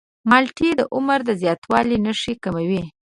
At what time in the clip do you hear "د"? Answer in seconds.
0.79-0.81, 1.27-1.31